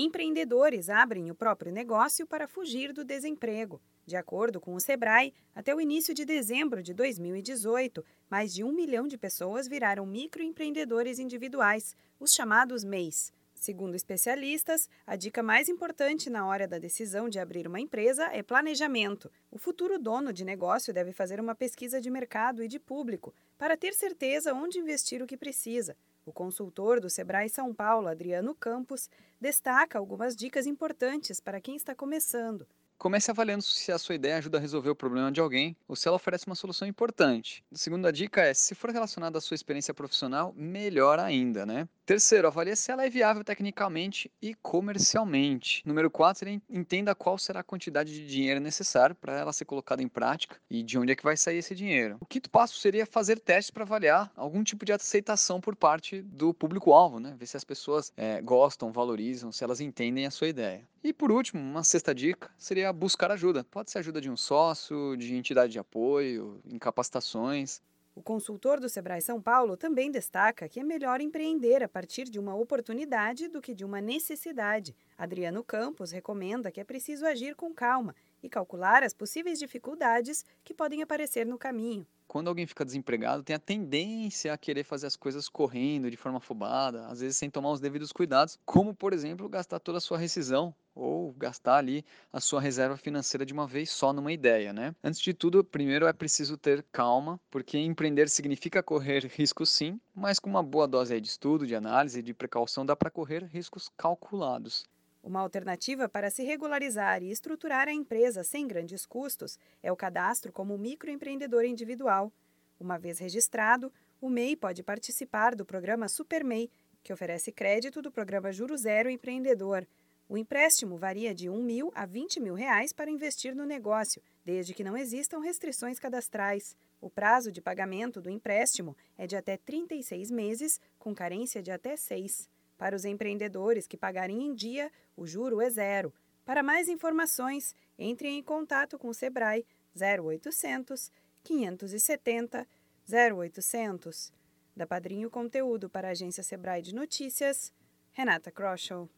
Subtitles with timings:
[0.00, 3.82] Empreendedores abrem o próprio negócio para fugir do desemprego.
[4.06, 8.70] De acordo com o Sebrae, até o início de dezembro de 2018, mais de um
[8.70, 13.32] milhão de pessoas viraram microempreendedores individuais, os chamados MEIs.
[13.52, 18.40] Segundo especialistas, a dica mais importante na hora da decisão de abrir uma empresa é
[18.40, 19.28] planejamento.
[19.50, 23.76] O futuro dono de negócio deve fazer uma pesquisa de mercado e de público para
[23.76, 25.96] ter certeza onde investir o que precisa.
[26.28, 29.08] O consultor do Sebrae São Paulo, Adriano Campos,
[29.40, 32.66] destaca algumas dicas importantes para quem está começando.
[32.98, 36.06] Comece avaliando se a sua ideia ajuda a resolver o problema de alguém ou se
[36.06, 37.64] ela oferece uma solução importante.
[37.72, 41.88] A segunda dica é, se for relacionada à sua experiência profissional, melhor ainda, né?
[42.08, 45.82] Terceiro, avalie se ela é viável tecnicamente e comercialmente.
[45.84, 50.08] Número quatro, entenda qual será a quantidade de dinheiro necessário para ela ser colocada em
[50.08, 52.16] prática e de onde é que vai sair esse dinheiro.
[52.18, 56.54] O quinto passo seria fazer testes para avaliar algum tipo de aceitação por parte do
[56.54, 57.36] público-alvo, né?
[57.38, 60.80] Ver se as pessoas é, gostam, valorizam, se elas entendem a sua ideia.
[61.04, 63.64] E por último, uma sexta dica seria buscar ajuda.
[63.64, 67.82] Pode ser ajuda de um sócio, de entidade de apoio, em capacitações.
[68.18, 72.36] O consultor do Sebrae São Paulo também destaca que é melhor empreender a partir de
[72.36, 74.92] uma oportunidade do que de uma necessidade.
[75.16, 80.74] Adriano Campos recomenda que é preciso agir com calma e calcular as possíveis dificuldades que
[80.74, 82.06] podem aparecer no caminho.
[82.28, 86.36] Quando alguém fica desempregado, tem a tendência a querer fazer as coisas correndo, de forma
[86.36, 90.18] afobada, às vezes sem tomar os devidos cuidados, como, por exemplo, gastar toda a sua
[90.18, 94.94] rescisão ou gastar ali a sua reserva financeira de uma vez só numa ideia, né?
[95.02, 100.38] Antes de tudo, primeiro é preciso ter calma, porque empreender significa correr riscos sim, mas
[100.38, 104.84] com uma boa dose de estudo, de análise, de precaução dá para correr riscos calculados.
[105.28, 110.50] Uma alternativa para se regularizar e estruturar a empresa sem grandes custos é o cadastro
[110.50, 112.32] como microempreendedor individual.
[112.80, 116.70] Uma vez registrado, o MEI pode participar do programa SuperMEI,
[117.02, 119.86] que oferece crédito do programa Juro Zero Empreendedor.
[120.30, 124.72] O empréstimo varia de 1 mil a 20 mil reais para investir no negócio, desde
[124.72, 126.74] que não existam restrições cadastrais.
[127.02, 131.98] O prazo de pagamento do empréstimo é de até 36 meses, com carência de até
[131.98, 132.48] 6.
[132.78, 136.14] Para os empreendedores que pagarem em dia, o juro é zero.
[136.44, 141.10] Para mais informações, entre em contato com o Sebrae 0800
[141.42, 142.66] 570
[143.12, 144.32] 0800.
[144.76, 147.72] Da Padrinho Conteúdo para a agência Sebrae de Notícias,
[148.12, 149.10] Renata Kroschel.